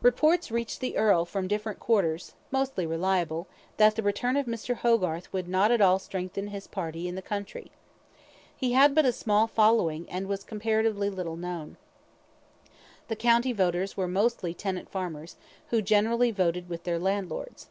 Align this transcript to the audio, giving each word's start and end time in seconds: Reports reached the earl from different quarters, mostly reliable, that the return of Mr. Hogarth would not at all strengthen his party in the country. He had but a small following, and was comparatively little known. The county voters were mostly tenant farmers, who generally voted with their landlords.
Reports 0.00 0.50
reached 0.50 0.80
the 0.80 0.96
earl 0.96 1.24
from 1.24 1.46
different 1.46 1.78
quarters, 1.78 2.32
mostly 2.50 2.84
reliable, 2.84 3.46
that 3.76 3.94
the 3.94 4.02
return 4.02 4.36
of 4.36 4.46
Mr. 4.46 4.74
Hogarth 4.74 5.32
would 5.32 5.48
not 5.48 5.70
at 5.70 5.80
all 5.80 6.00
strengthen 6.00 6.48
his 6.48 6.66
party 6.66 7.06
in 7.06 7.14
the 7.14 7.22
country. 7.22 7.70
He 8.56 8.72
had 8.72 8.92
but 8.92 9.06
a 9.06 9.12
small 9.12 9.46
following, 9.46 10.10
and 10.10 10.26
was 10.26 10.42
comparatively 10.42 11.08
little 11.08 11.36
known. 11.36 11.76
The 13.06 13.14
county 13.14 13.52
voters 13.52 13.96
were 13.96 14.08
mostly 14.08 14.52
tenant 14.52 14.90
farmers, 14.90 15.36
who 15.70 15.80
generally 15.80 16.32
voted 16.32 16.68
with 16.68 16.82
their 16.82 16.98
landlords. 16.98 17.68